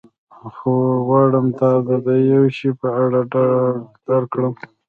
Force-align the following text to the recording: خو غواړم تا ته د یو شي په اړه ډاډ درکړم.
خو 0.55 0.73
غواړم 1.07 1.45
تا 1.59 1.71
ته 1.85 1.93
د 2.05 2.07
یو 2.31 2.43
شي 2.57 2.69
په 2.79 2.87
اړه 3.03 3.19
ډاډ 3.31 3.75
درکړم. 4.07 4.53